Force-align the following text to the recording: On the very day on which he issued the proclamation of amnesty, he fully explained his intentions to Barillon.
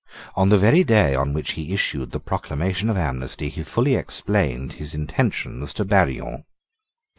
On 0.33 0.49
the 0.49 0.57
very 0.57 0.83
day 0.83 1.13
on 1.13 1.31
which 1.31 1.51
he 1.51 1.75
issued 1.75 2.09
the 2.09 2.19
proclamation 2.19 2.89
of 2.89 2.97
amnesty, 2.97 3.49
he 3.49 3.61
fully 3.61 3.93
explained 3.93 4.71
his 4.73 4.95
intentions 4.95 5.73
to 5.75 5.85
Barillon. 5.85 6.43